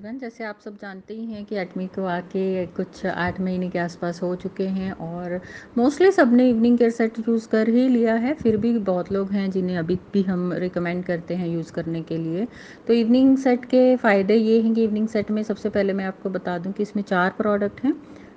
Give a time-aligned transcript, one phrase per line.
[0.00, 3.78] Everyone जैसे आप सब जानते ही हैं कि एटमी को आके कुछ आठ महीने के
[3.78, 5.34] आसपास हो चुके हैं और
[5.78, 9.50] मोस्टली सबने इवनिंग केयर सेट यूज़ कर ही लिया है, फिर भी बहुत लोग हैं
[9.50, 12.46] जिन्हें अभी भी हम रिकमेंड करते हैं यूज़ करने के लिए।
[12.86, 16.30] तो इवनिंग सेट के फ़ायदे ये हैं कि इवनिंग सेट में सबसे पहले मैं आपको
[16.30, 17.94] बता दूँ कि इसमें चार प्रोडक्ट हैं,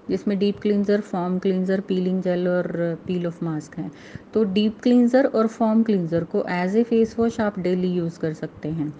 [0.10, 3.92] जिसमें deep cleanser foam cleanser peeling gel और पील ऑफ़ मास्क हैं।
[4.34, 8.34] तो डीप क्लींजर और फॉर्म क्लींजर को एज ए फेस वॉश आप डेली यूज़ कर
[8.36, 8.94] सकते हैं।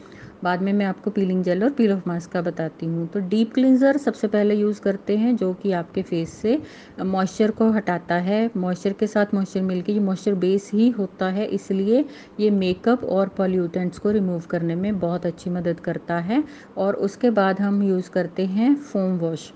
[0.44, 3.54] बाद में मैं आपको पीलिंग जेल और पील ऑफ़ मास्क का बताती हूँ। तो डीप
[3.54, 6.58] क्लिनज़र सबसे पहले यूज़ करते हैं, जो कि आपके फेस से
[7.02, 11.46] मॉइस्चर को हटाता है। मॉइस्चर के साथ मॉइस्चर मिलके ये मॉइस्चर बेस ही होता है,
[11.48, 12.06] इसलिए
[12.40, 16.44] ये मेकअप और पॉल्यूटेंट्स को रिमूव करने में बहुत अच्छी मदद करता है।
[16.78, 19.52] और उसके बाद हम यूज़ करते हैं फोम वॉश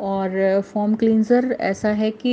[0.00, 2.30] और फॉर्म क्लींज़र ऐसा है कि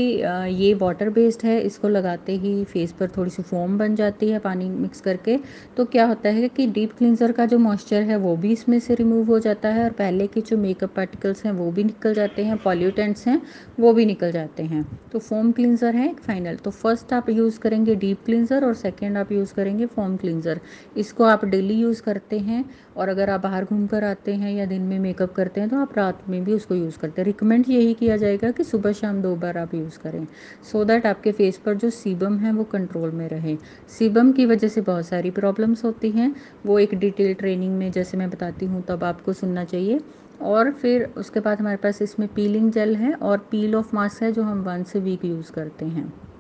[0.54, 4.40] ये वाटर बेस्ड है, इसको लगाते ही फेस पर थोड़ी सी फोम बन जाती है
[4.40, 5.38] पानी मिक्स करके।
[5.78, 8.96] तो क्या होता है कि डीप क्लींज़र का जो मॉइस्चर है वो भी इसमें से
[8.96, 12.46] रिमूव हो जाता है और पहले के जो मेकअप पार्टिकल्स हैं वो भी निकल जाते
[12.46, 13.42] हैं पॉल्यूटेंट्स हैं,
[13.80, 17.96] वो भी निकल जाते हैं। तो फोम क्लींज़र है फाइनल तो फ़र्स्ट आप यूज़ करेंगे
[17.96, 20.60] डीप क्लींज़र और सेकेंड आप यूज़ करेंगे फोम क्लींज़र
[20.98, 22.64] इसको आप डेली यूज़ करते हैं
[22.96, 25.78] और अगर आप बाहर घूम कर आते हैं या दिन में मेकअप करते हैं तो
[25.78, 29.22] आप रात में भी उसको यूज़ करते हैं। रिकमेंड यही किया जाएगा कि सुबह शाम
[29.22, 30.28] दो बार आप यूज़ करें।
[30.72, 34.46] सो so दैट आपके फेस पर जो सीबम है वो कंट्रोल में रहे। सीबम की
[34.46, 38.66] वजह से बहुत सारी प्रॉब्लम्स होती हैं। वो एक डिटेल ट्रेनिंग में जैसे मैं बताती
[38.66, 40.00] हूँ, तब आपको सुनना चाहिए।
[40.42, 44.32] और फिर उसके बाद हमारे पास इसमें पीलिंग जेल है और पील ऑफ़ मास्क है
[44.32, 46.35] जो हम वंस वीक यूज़ करते हैं।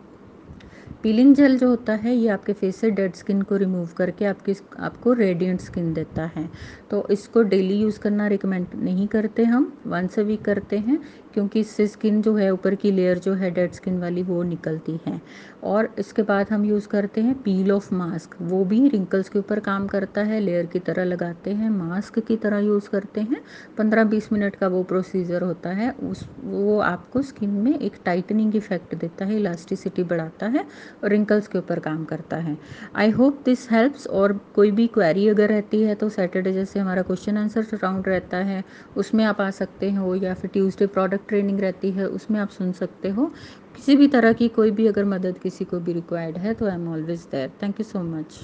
[1.04, 4.54] पीलिंग जेल जो होता है, ये आपके फेस से डेड स्किन को रिमूव करके आपकी
[4.80, 6.50] आपको रेडियंट स्किन देता है।
[6.92, 11.00] तो इसको डेली यूज़ करना रिकमेंड नहीं करते हम वंस अ वीक करते हैं,
[11.34, 15.00] क्योंकि इससे स्किन जो है, ऊपर की लेयर जो है डेड स्किन वाली, वो निकलती
[15.08, 15.22] है।
[15.64, 19.60] और इसके बाद हम यूज़ करते हैं पील ऑफ़ मास्क वो भी रिंकल्स के ऊपर
[19.60, 23.42] काम करता है लेयर की तरह लगाते हैं मास्क की तरह यूज़ करते हैं।
[23.78, 28.56] पंद्रह बीस मिनट का वो प्रोसीजर होता है, उस, वो आपको स्किन में एक टाइटनिंग
[28.56, 30.66] इफ़ेक्ट देता है इलास्टिसिटी बढ़ाता है
[31.04, 32.58] और रिंकल्स के ऊपर काम करता है।
[32.96, 37.02] आई होप दिस हेल्प्स और कोई भी क्वेरी अगर रहती है तो सैटरडे जैसे हमारा
[37.02, 38.64] क्वेश्चन आंसर राउंड रहता है,
[38.98, 42.72] उसमें आप आ सकते हो या फिर ट्यूसडे प्रोडक्ट ट्रेनिंग रहती है, उसमें आप सुन
[42.74, 43.32] सकते हो।
[43.76, 46.76] किसी भी तरह की कोई भी अगर मदद किसी को भी रिक्वायर्ड है तो I
[46.76, 48.40] am always there thank you so much